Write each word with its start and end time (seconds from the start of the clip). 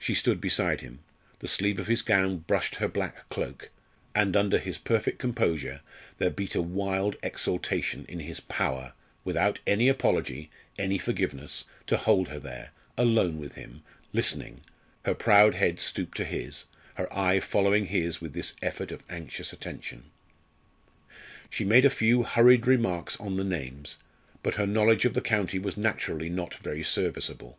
She 0.00 0.14
stood 0.16 0.40
beside 0.40 0.80
him; 0.80 0.98
the 1.38 1.46
sleeve 1.46 1.78
of 1.78 1.86
his 1.86 2.02
gown 2.02 2.38
brushed 2.38 2.74
her 2.82 2.88
black 2.88 3.28
cloak; 3.28 3.70
and 4.16 4.34
under 4.36 4.58
his 4.58 4.78
perfect 4.78 5.20
composure 5.20 5.80
there 6.18 6.30
beat 6.30 6.56
a 6.56 6.60
wild 6.60 7.14
exultation 7.22 8.04
in 8.08 8.18
his 8.18 8.40
power 8.40 8.94
without 9.22 9.60
any 9.68 9.86
apology, 9.86 10.50
any 10.76 10.98
forgiveness 10.98 11.66
to 11.86 11.96
hold 11.96 12.26
her 12.30 12.40
there, 12.40 12.72
alone 12.98 13.38
with 13.38 13.54
him, 13.54 13.84
listening 14.12 14.62
her 15.04 15.14
proud 15.14 15.54
head 15.54 15.78
stooped 15.78 16.16
to 16.16 16.24
his 16.24 16.64
her 16.94 17.06
eye 17.16 17.38
following 17.38 17.86
his 17.86 18.20
with 18.20 18.32
this 18.32 18.54
effort 18.62 18.90
of 18.90 19.04
anxious 19.08 19.52
attention. 19.52 20.10
She 21.48 21.64
made 21.64 21.84
a 21.84 21.90
few 21.90 22.24
hurried 22.24 22.66
remarks 22.66 23.16
on 23.20 23.36
the 23.36 23.44
names, 23.44 23.98
but 24.42 24.56
her 24.56 24.66
knowledge 24.66 25.04
of 25.04 25.14
the 25.14 25.20
county 25.20 25.60
was 25.60 25.76
naturally 25.76 26.28
not 26.28 26.54
very 26.54 26.82
serviceable. 26.82 27.56